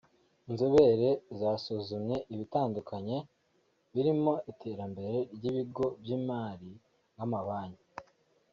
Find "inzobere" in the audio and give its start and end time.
0.49-1.09